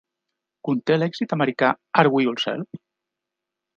[0.69, 1.69] Conté l'èxit americà
[2.05, 2.83] "Are We Ourselves?"